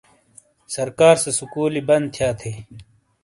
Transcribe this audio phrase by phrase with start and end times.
[0.73, 2.57] سرکارسے سکولی بند تھیا تھیئی